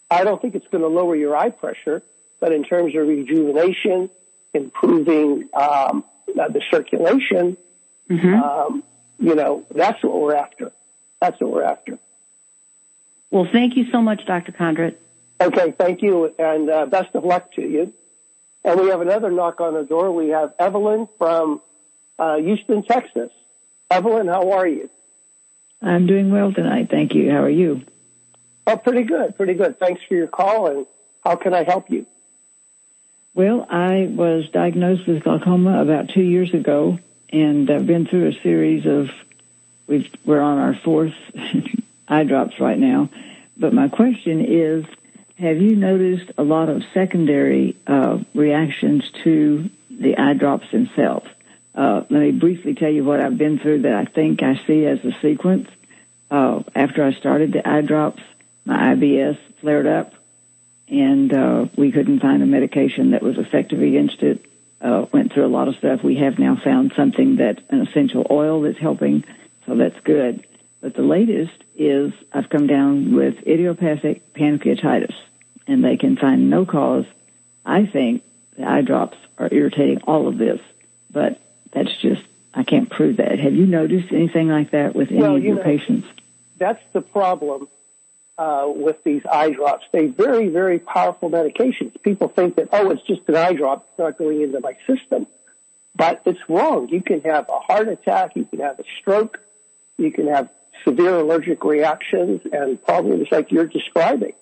[0.10, 2.02] I don't think it's going to lower your eye pressure,
[2.40, 4.10] but in terms of rejuvenation,
[4.54, 6.06] improving um,
[6.40, 7.58] uh, the circulation,
[8.10, 8.34] mm-hmm.
[8.36, 8.84] um,
[9.20, 10.72] you know, that's what we're after.
[11.20, 12.00] That's what we're after.
[13.36, 14.54] Well, thank you so much, Dr.
[14.54, 14.96] Kondrot.
[15.42, 17.94] Okay, thank you, and uh, best of luck to you.
[18.64, 20.14] And we have another knock on the door.
[20.14, 21.62] We have Evelyn from
[22.18, 23.32] uh, Houston, Texas.
[23.92, 24.90] Evelyn, how are you?
[25.82, 26.88] I'm doing well tonight.
[26.90, 27.30] Thank you.
[27.30, 27.82] How are you?
[28.68, 29.36] Oh, pretty good.
[29.36, 29.80] Pretty good.
[29.80, 30.68] Thanks for your call.
[30.68, 30.86] And
[31.22, 32.06] how can I help you?
[33.34, 37.00] Well, I was diagnosed with glaucoma about two years ago,
[37.34, 39.10] and I've been through a series of.
[39.88, 41.14] We've, we're on our fourth
[42.08, 43.10] eye drops right now.
[43.58, 44.86] But my question is,
[45.38, 51.28] have you noticed a lot of secondary uh, reactions to the eye drops themselves?
[51.74, 54.86] Uh, let me briefly tell you what I've been through that I think I see
[54.86, 55.68] as a sequence.
[56.32, 58.22] Uh, after I started the eye drops,
[58.64, 60.14] my IBS flared up,
[60.88, 64.46] and uh, we couldn't find a medication that was effective against it.
[64.82, 66.04] Uh, went through a lot of stuff.
[66.04, 69.24] We have now found something that an essential oil that's helping,
[69.66, 70.46] so that's good.
[70.86, 75.16] But the latest is I've come down with idiopathic pancreatitis,
[75.66, 77.06] and they can find no cause.
[77.66, 78.22] I think
[78.56, 80.60] the eye drops are irritating all of this,
[81.10, 81.42] but
[81.74, 82.22] that's just,
[82.54, 83.40] I can't prove that.
[83.40, 86.08] Have you noticed anything like that with any well, of you your know, patients?
[86.60, 87.68] That's the problem
[88.38, 89.86] uh, with these eye drops.
[89.92, 92.00] They're very, very powerful medications.
[92.04, 93.88] People think that, oh, it's just an eye drop.
[93.90, 95.26] It's not going into my system.
[95.96, 96.90] But it's wrong.
[96.90, 98.36] You can have a heart attack.
[98.36, 99.40] You can have a stroke.
[99.98, 100.50] You can have
[100.84, 104.34] severe allergic reactions and problems like you're describing.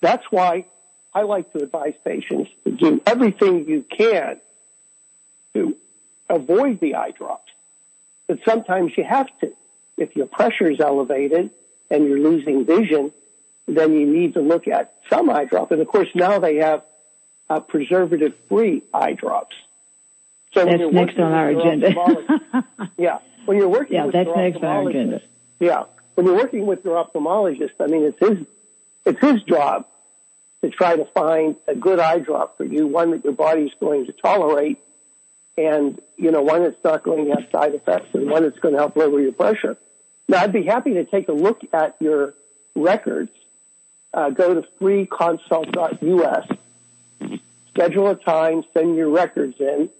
[0.00, 0.66] That's why
[1.14, 4.40] I like to advise patients to do everything you can
[5.54, 5.76] to
[6.28, 7.50] avoid the eye drops.
[8.26, 9.52] But sometimes you have to.
[9.98, 11.50] If your pressure is elevated
[11.90, 13.12] and you're losing vision,
[13.66, 15.70] then you need to look at some eye drop.
[15.70, 16.82] And of course, now they have
[17.50, 19.54] uh, preservative-free eye drops.
[20.54, 21.94] So that's next on our agenda.
[22.98, 25.22] yeah, when you're working yeah, with that's next on our agenda.
[25.62, 25.84] Yeah,
[26.16, 28.44] when you're working with your ophthalmologist, I mean, it's his
[29.04, 29.86] it's his job
[30.60, 34.06] to try to find a good eye drop for you, one that your body's going
[34.06, 34.80] to tolerate,
[35.56, 38.74] and you know, one that's not going to have side effects, and one that's going
[38.74, 39.76] to help lower your pressure.
[40.26, 42.34] Now, I'd be happy to take a look at your
[42.74, 43.30] records.
[44.12, 46.48] Uh, go to freeconsult.us,
[47.68, 49.90] schedule a time, send your records in,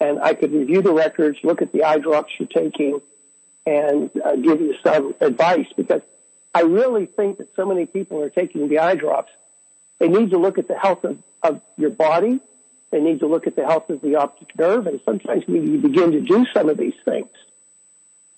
[0.00, 3.02] and I could review the records, look at the eye drops you're taking,
[3.66, 6.02] and uh, give you some advice because
[6.54, 9.30] I really think that so many people are taking the eye drops.
[9.98, 12.40] They need to look at the health of, of your body.
[12.90, 14.86] They need to look at the health of the optic nerve.
[14.86, 17.30] And sometimes when you begin to do some of these things,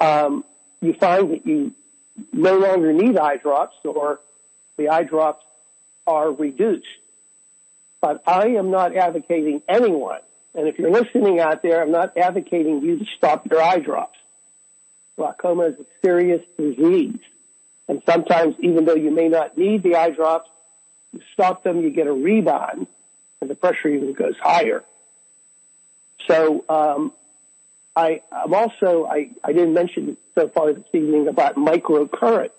[0.00, 0.44] um,
[0.80, 1.72] you find that you
[2.32, 4.20] no longer need eye drops or
[4.76, 5.44] the eye drops
[6.06, 6.86] are reduced.
[8.00, 10.20] But I am not advocating anyone,
[10.54, 14.18] and if you're listening out there, I'm not advocating you to stop your eye drops.
[15.16, 17.18] Glaucoma is a serious disease.
[17.88, 20.48] And sometimes, even though you may not need the eye drops,
[21.12, 22.86] you stop them, you get a rebound,
[23.40, 24.84] and the pressure even goes higher.
[26.26, 27.12] So, um,
[27.96, 32.50] I, am also, I, I didn't mention so far this evening about microcurrent.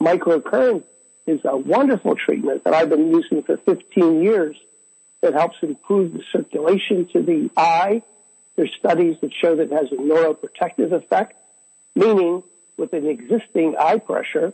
[0.00, 0.84] Microcurrent
[1.26, 4.56] is a wonderful treatment that I've been using for 15 years
[5.22, 8.02] that helps improve the circulation to the eye.
[8.56, 11.34] There's studies that show that it has a neuroprotective effect
[11.94, 12.42] meaning
[12.76, 14.52] with an existing eye pressure,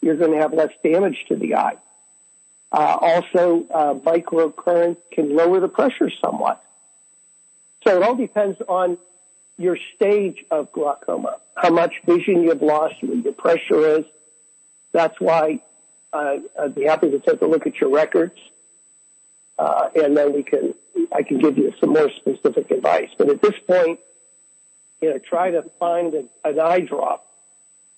[0.00, 1.76] you're going to have less damage to the eye.
[2.70, 6.62] Uh, also, uh, microcurrent can lower the pressure somewhat.
[7.86, 8.98] So it all depends on
[9.56, 14.04] your stage of glaucoma, how much vision you've lost, what your pressure is.
[14.92, 15.60] That's why
[16.12, 18.38] uh, I'd be happy to take a look at your records,
[19.58, 20.74] uh, and then we can
[21.12, 23.08] I can give you some more specific advice.
[23.16, 24.00] But at this point,
[25.00, 27.26] you know, try to find an, an eye drop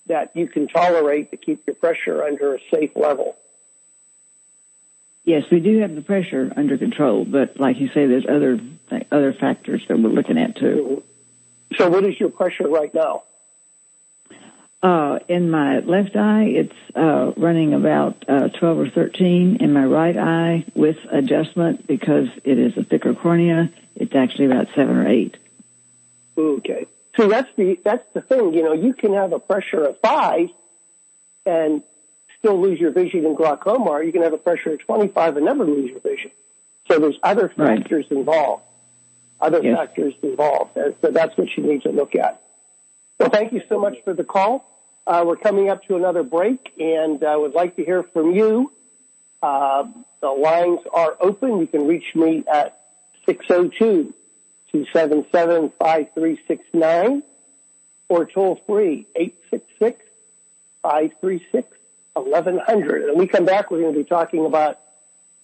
[0.07, 3.37] that you can tolerate to keep your pressure under a safe level.
[5.25, 8.59] Yes, we do have the pressure under control, but like you say, there's other
[9.13, 11.05] other factors that we're looking at too.
[11.77, 13.25] So, what is your pressure right now?
[14.83, 19.59] Uh, in my left eye, it's uh, running about uh, 12 or 13.
[19.61, 24.69] In my right eye, with adjustment, because it is a thicker cornea, it's actually about
[24.75, 25.37] seven or eight.
[26.41, 26.87] Okay.
[27.17, 28.55] See, that's the that's the thing.
[28.55, 30.49] You know, you can have a pressure of five
[31.45, 31.83] and
[32.39, 35.47] still lose your vision in glaucoma, or you can have a pressure of 25 and
[35.47, 36.31] never lose your vision.
[36.89, 38.19] So there's other factors right.
[38.19, 38.65] involved.
[39.41, 39.77] Other yes.
[39.77, 40.77] factors involved.
[40.77, 42.43] And so that's what you need to look at.
[43.19, 44.67] Well, thank you so much for the call.
[45.07, 48.73] Uh, we're coming up to another break, and I would like to hear from you.
[49.43, 49.85] Uh,
[50.21, 51.59] the lines are open.
[51.59, 52.81] You can reach me at
[53.27, 54.15] 602
[54.73, 57.23] 277 5369
[58.09, 60.03] or toll free 866
[60.83, 61.69] 536
[62.15, 63.09] 1100.
[63.11, 64.81] And we come back, we're going to be talking about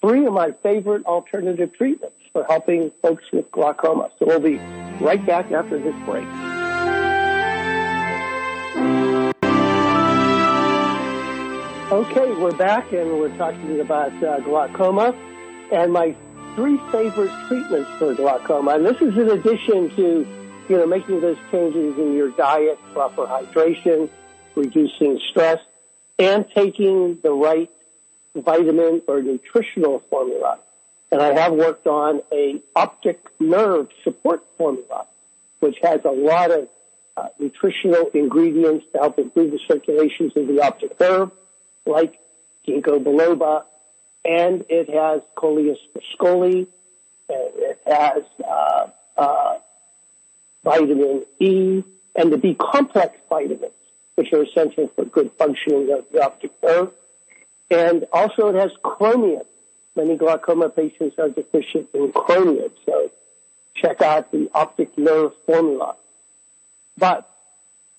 [0.00, 4.10] three of my favorite alternative treatments for helping folks with glaucoma.
[4.18, 4.56] So we'll be
[5.00, 6.26] right back after this break.
[11.92, 15.14] Okay, we're back and we're talking about uh, glaucoma
[15.72, 16.16] and my
[16.56, 18.72] three favorite treatments for glaucoma.
[18.72, 20.26] And this is in addition to,
[20.68, 24.08] you know, making those changes in your diet, proper hydration,
[24.56, 25.60] reducing stress,
[26.18, 27.70] and taking the right
[28.34, 30.58] vitamin or nutritional formula.
[31.12, 35.06] And I have worked on a optic nerve support formula,
[35.60, 36.68] which has a lot of
[37.16, 41.30] uh, nutritional ingredients to help improve the circulations of the optic nerve
[41.84, 42.18] like
[42.66, 43.64] ginkgo biloba,
[44.26, 45.78] and it has Coleus
[46.20, 46.50] and
[47.28, 48.86] it has uh,
[49.16, 49.54] uh,
[50.64, 51.82] vitamin E,
[52.14, 53.72] and the B complex vitamins,
[54.16, 56.90] which are essential for good functioning of the optic nerve.
[57.70, 59.42] And also it has chromium.
[59.94, 63.10] Many glaucoma patients are deficient in chromium, so
[63.74, 65.96] check out the optic nerve formula.
[66.98, 67.30] But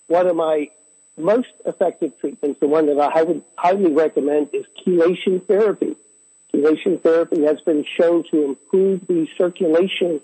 [0.08, 0.70] one of my
[1.18, 5.96] most effective treatments, the one that I would highly recommend is chelation therapy.
[7.04, 10.22] Therapy has been shown to improve the circulation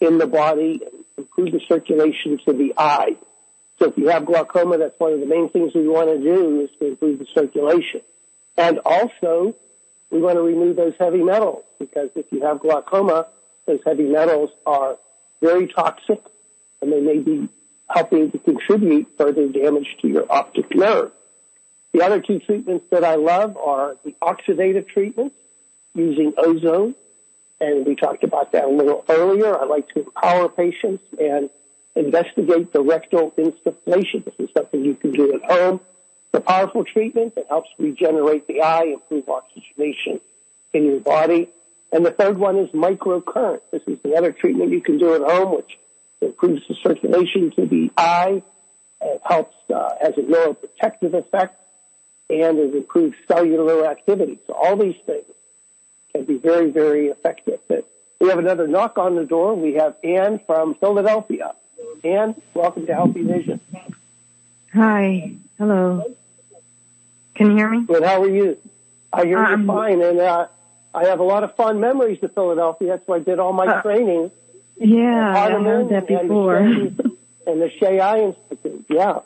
[0.00, 0.80] in the body,
[1.16, 3.16] improve the circulation to the eye.
[3.78, 6.60] So if you have glaucoma, that's one of the main things we want to do
[6.62, 8.02] is to improve the circulation.
[8.56, 9.54] And also,
[10.10, 13.28] we want to remove those heavy metals because if you have glaucoma,
[13.66, 14.98] those heavy metals are
[15.40, 16.22] very toxic
[16.80, 17.48] and they may be
[17.88, 21.12] helping to contribute further damage to your optic nerve.
[21.92, 25.36] The other two treatments that I love are the oxidative treatments
[25.94, 26.94] using ozone,
[27.60, 29.56] and we talked about that a little earlier.
[29.56, 31.50] I like to empower patients and
[31.94, 34.24] investigate the rectal insufflation.
[34.24, 35.80] This is something you can do at home.
[36.32, 40.20] The powerful treatment that helps regenerate the eye, improve oxygenation
[40.72, 41.50] in your body.
[41.92, 43.60] And the third one is microcurrent.
[43.70, 45.78] This is another treatment you can do at home, which
[46.22, 48.42] improves the circulation to the eye,
[49.02, 51.60] it helps, uh, has a neuroprotective effect,
[52.30, 54.38] and it improves cellular activity.
[54.46, 55.24] So all these things
[56.12, 57.60] can be very, very effective.
[57.68, 57.88] But
[58.20, 59.54] we have another knock on the door.
[59.54, 61.54] We have Anne from Philadelphia.
[62.04, 63.60] Anne, welcome to Healthy Vision.
[64.72, 65.34] Hi.
[65.58, 66.14] Hello.
[67.34, 67.84] Can you hear me?
[67.84, 68.02] Good.
[68.02, 68.58] How are you?
[69.12, 70.46] I hear um, you fine, and uh,
[70.94, 72.88] I have a lot of fond memories of Philadelphia.
[72.88, 74.30] That's where I did all my uh, training
[74.76, 76.56] yeah, I heard that before.
[76.56, 79.20] And the, and the Scheie Institute, yeah.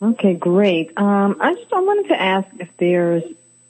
[0.00, 0.92] Okay, great.
[0.96, 3.24] Um, I just I wanted to ask if there's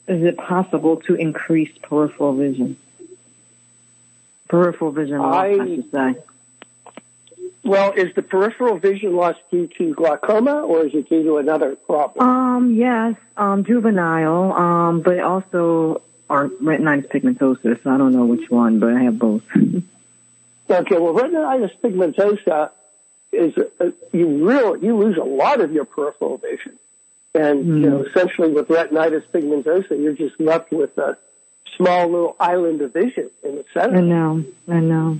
[0.07, 2.77] is it possible to increase peripheral vision?
[4.47, 6.15] Peripheral vision loss, I, I should say.
[7.63, 11.75] Well, is the peripheral vision loss due to glaucoma or is it due to another
[11.75, 12.27] problem?
[12.27, 17.79] Um, yes, um, juvenile, um, but also or retinitis pigmentosa.
[17.85, 19.43] I don't know which one, but I have both.
[20.67, 22.71] Okay, well, retinitis pigmentosa
[23.31, 26.79] is uh, you real you lose a lot of your peripheral vision,
[27.35, 27.81] and mm.
[27.81, 31.17] you know essentially with retinitis pigmentosa, you're just left with a
[31.77, 33.97] small little island of vision in the center.
[33.97, 35.19] I know, I know.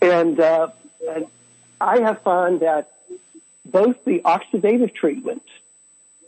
[0.00, 0.68] And, uh,
[1.08, 1.26] and
[1.80, 2.92] I have found that
[3.64, 5.48] both the oxidative treatments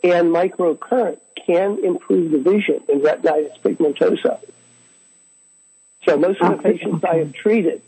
[0.03, 4.41] and microcurrent can improve the vision in retinitis pigmentosa.
[6.07, 7.83] So most of the patients I have treated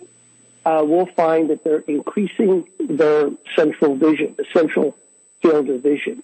[0.65, 4.97] uh, we'll find that they're increasing their central vision, the central
[5.43, 6.23] field of vision.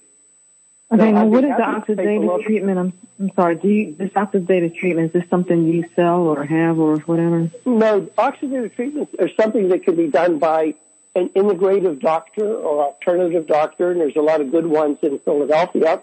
[0.93, 2.78] Okay, So what is the happy to take a oxidative treatment?
[2.78, 6.78] I'm, I'm sorry, do you, this oxidative treatment, is this something you sell or have
[6.78, 7.51] or whatever?
[7.64, 10.74] No, oxidative treatments are something that can be done by
[11.16, 16.03] an integrative doctor or alternative doctor, and there's a lot of good ones in Philadelphia,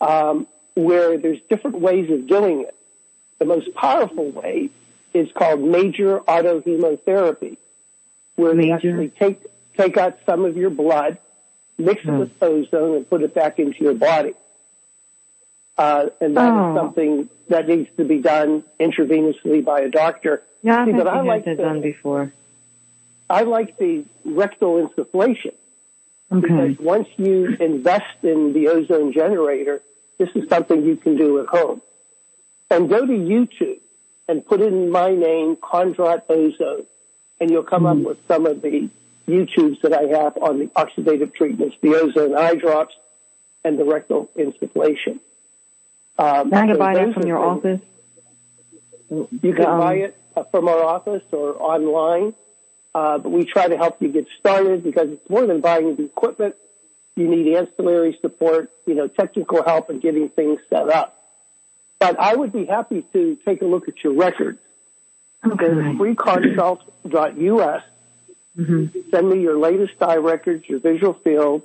[0.00, 2.74] um, where there's different ways of doing it.
[3.38, 4.70] The most powerful way
[5.12, 7.56] is called major autohemotherapy,
[8.36, 9.42] where they actually take
[9.76, 11.18] take out some of your blood,
[11.80, 12.18] mix it Hmm.
[12.20, 14.34] with ozone, and put it back into your body.
[15.78, 16.74] Uh, and that is Oh.
[16.76, 20.42] something that needs to be done intravenously by a doctor.
[20.62, 22.32] Yeah, See, had, but I like that the- done before.
[23.30, 25.54] I like the rectal insufflation
[26.32, 26.40] Okay.
[26.42, 29.80] because once you invest in the ozone generator,
[30.18, 31.80] this is something you can do at home.
[32.70, 33.78] And go to YouTube
[34.28, 36.84] and put in my name, Kondrot Ozone,
[37.40, 38.88] and you'll come up with some of the
[39.30, 42.94] YouTubes that I have on the oxidative treatments, the ozone eye drops,
[43.64, 45.20] and the rectal insufflation.
[46.18, 49.28] Um, I can so buy that from your things- office?
[49.42, 52.34] You can Um, buy it uh, from our office or online,
[52.94, 56.04] uh, but we try to help you get started because it's more than buying the
[56.04, 56.54] equipment.
[57.16, 61.16] You need ancillary support, you know, technical help in getting things set up.
[61.98, 64.58] But I would be happy to take a look at your records.
[65.44, 65.56] Okay.
[65.56, 67.82] Go to freeconsult.us.
[68.56, 71.64] hmm Send me your latest eye records, your visual fields.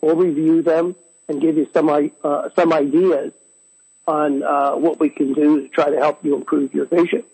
[0.00, 0.94] We'll review them
[1.28, 3.32] and give you some uh, some ideas
[4.06, 7.24] on uh, what we can do to try to help you improve your vision.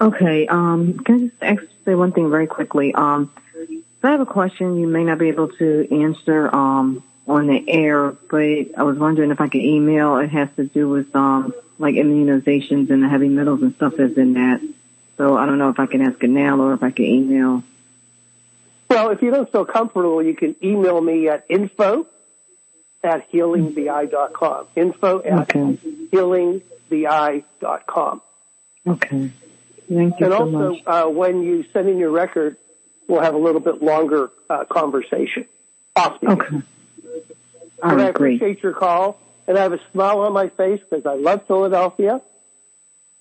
[0.00, 0.48] Okay.
[0.48, 2.92] Um, can I just ask, say one thing very quickly?
[2.92, 3.32] Um,
[4.02, 8.10] I have a question you may not be able to answer um, on the air,
[8.10, 10.16] but I was wondering if I could email.
[10.16, 14.16] It has to do with um, like immunizations and the heavy metals and stuff that's
[14.16, 14.60] in that.
[15.22, 17.62] So I don't know if I can ask it now or if I can email.
[18.90, 22.08] Well, if you don't feel comfortable, you can email me at info
[23.04, 24.66] at healingtheeye.com.
[24.74, 25.78] Info at Okay.
[26.12, 28.20] healingtheeye.com.
[28.84, 29.30] Okay.
[29.88, 30.82] Thank you And so also, much.
[30.88, 32.56] uh, when you send in your record,
[33.06, 35.46] we'll have a little bit longer uh, conversation.
[35.96, 36.16] Air.
[36.24, 36.62] Okay.
[37.80, 38.38] All I great.
[38.40, 42.20] appreciate your call, and I have a smile on my face because I love Philadelphia.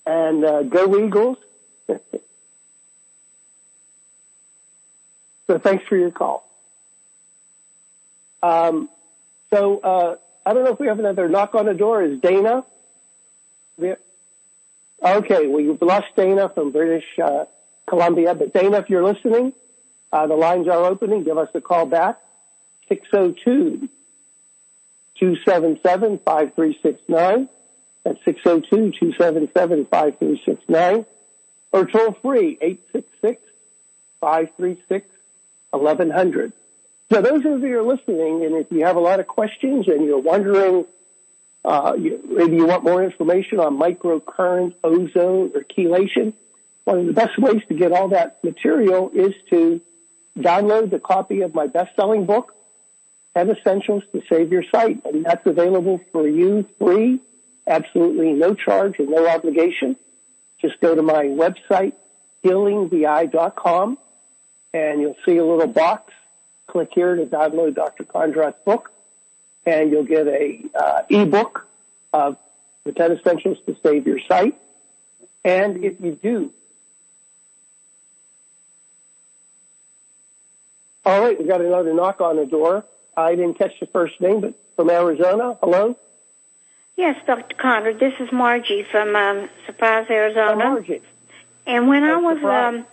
[0.07, 1.37] And uh, go Eagles!
[5.47, 6.47] so thanks for your call.
[8.43, 8.89] Um,
[9.53, 10.15] so uh,
[10.45, 12.03] I don't know if we have another knock on the door.
[12.03, 12.65] Is Dana?
[13.77, 13.97] there?
[15.03, 17.45] Okay, we lost Dana from British uh,
[17.87, 19.53] Columbia, but Dana, if you're listening,
[20.13, 21.23] uh, the lines are opening.
[21.23, 22.19] Give us a call back.
[22.89, 23.89] 602
[25.19, 27.49] 277 5369.
[28.03, 31.05] That's 602 277 5369.
[31.71, 33.41] Or toll free 866
[34.19, 35.07] 536
[35.71, 36.53] 1100.
[37.11, 39.87] So those of you who are listening, and if you have a lot of questions
[39.87, 40.85] and you're wondering,
[41.65, 46.33] uh, you, maybe you want more information on microcurrent, ozone, or chelation,
[46.85, 49.81] one of the best ways to get all that material is to
[50.37, 52.55] download the copy of my best-selling book,
[53.35, 55.05] 10 Essentials to Save Your Sight.
[55.05, 57.19] And that's available for you free,
[57.67, 59.95] absolutely no charge and no obligation.
[60.61, 61.93] Just go to my website,
[62.43, 63.97] healingtheeye.com,
[64.73, 66.13] and you'll see a little box.
[66.67, 68.03] Click here to download Dr.
[68.03, 68.91] Kondrot's book,
[69.65, 71.67] and you'll get a uh, ebook
[72.13, 72.37] of
[72.83, 74.59] the 10 Essentials to Save Your Sight.
[75.43, 76.53] And if you do,
[81.05, 82.85] all right, we got another knock on the door.
[83.17, 85.57] I didn't catch the first name, but from Arizona.
[85.61, 85.97] Hello,
[87.01, 87.55] Yes, Dr.
[87.55, 87.99] Conrad.
[87.99, 90.55] This is Margie from um, Surprise, Arizona.
[90.55, 91.01] Margie.
[91.65, 92.85] And when I Oh, was, um,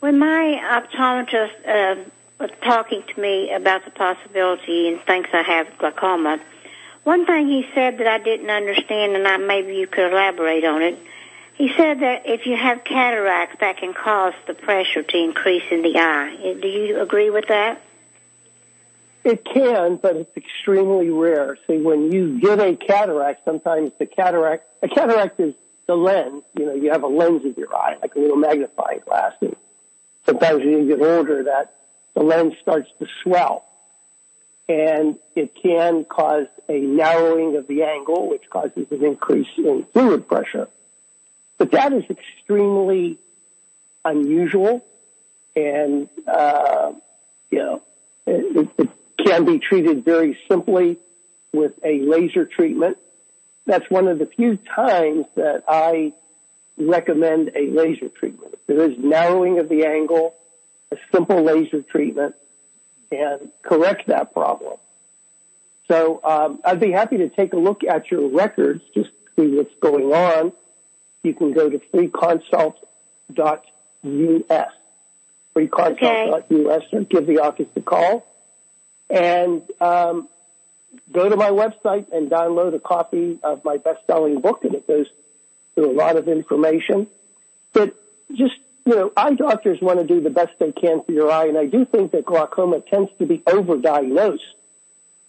[0.00, 1.96] when my optometrist uh,
[2.38, 6.38] was talking to me about the possibility and thinks I have glaucoma,
[7.04, 10.82] one thing he said that I didn't understand, and I, maybe you could elaborate on
[10.82, 10.98] it.
[11.54, 15.80] He said that if you have cataracts, that can cause the pressure to increase in
[15.80, 16.36] the eye.
[16.60, 17.80] Do you agree with that?
[19.28, 21.58] It can, but it's extremely rare.
[21.66, 25.52] See, when you get a cataract, sometimes the cataract, a cataract is
[25.86, 26.44] the lens.
[26.56, 29.34] You know, you have a lens in your eye, like a little magnifying glass.
[29.42, 29.54] And
[30.24, 31.74] sometimes when you get older, that
[32.14, 33.66] the lens starts to swell.
[34.66, 40.26] And it can cause a narrowing of the angle, which causes an increase in fluid
[40.26, 40.68] pressure.
[41.58, 43.18] But that is extremely
[44.06, 44.86] unusual
[45.54, 46.92] and, uh,
[47.50, 47.82] you know,
[48.26, 48.88] it, it
[49.24, 50.98] can be treated very simply
[51.52, 52.98] with a laser treatment.
[53.66, 56.14] That's one of the few times that I
[56.78, 58.58] recommend a laser treatment.
[58.66, 60.34] There is narrowing of the angle,
[60.92, 62.34] a simple laser treatment,
[63.10, 64.78] and correct that problem.
[65.90, 69.56] So um, I'd be happy to take a look at your records just to see
[69.56, 70.52] what's going on.
[71.22, 72.74] You can go to freeconsult.us,
[75.56, 78.26] freeconsult.us, or give the office a call.
[79.10, 80.28] And um,
[81.12, 85.06] go to my website and download a copy of my best-selling book, and it goes
[85.74, 87.06] through a lot of information.
[87.72, 87.94] But
[88.32, 88.54] just,
[88.84, 91.56] you know, eye doctors want to do the best they can for your eye, and
[91.56, 94.38] I do think that glaucoma tends to be overdiagnosed,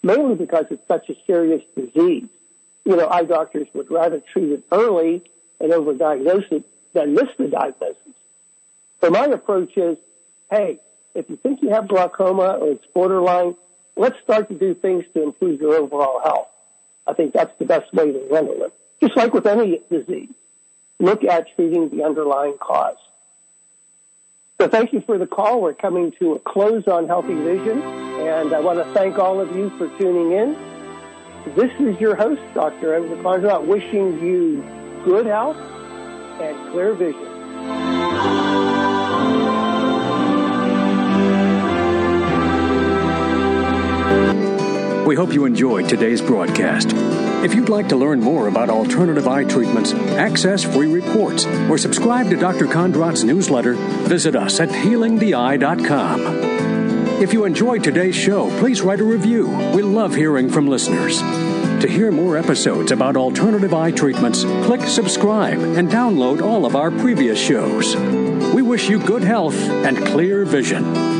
[0.04, 2.26] mainly because it's such a serious disease.
[2.86, 5.24] You know, eye doctors would rather treat it early
[5.60, 6.64] and overdiagnose it
[6.94, 7.98] than miss the diagnosis.
[9.02, 9.98] So my approach is,
[10.50, 10.80] hey,
[11.14, 13.56] if you think you have glaucoma or it's borderline,
[14.00, 16.48] let's start to do things to improve your overall health.
[17.06, 18.74] I think that's the best way to handle it.
[19.02, 20.30] Just like with any disease,
[21.00, 22.98] look at treating the underlying cause.
[24.60, 25.62] So thank you for the call.
[25.62, 29.56] We're coming to a close on Healthy Vision, and I want to thank all of
[29.56, 30.58] you for tuning in.
[31.56, 32.94] This is your host, Dr.
[32.94, 34.62] Edward Kondrot, wishing you
[35.06, 35.58] good health
[36.42, 38.79] and clear vision.
[45.10, 46.92] We hope you enjoyed today's broadcast.
[47.44, 52.30] If you'd like to learn more about alternative eye treatments, access free reports, or subscribe
[52.30, 52.68] to Dr.
[52.68, 56.22] Kondrot's newsletter, visit us at healingtheeye.com.
[57.24, 59.48] If you enjoyed today's show, please write a review.
[59.74, 61.22] We love hearing from listeners.
[61.22, 66.92] To hear more episodes about alternative eye treatments, click subscribe and download all of our
[66.92, 67.96] previous shows.
[68.54, 71.19] We wish you good health and clear vision.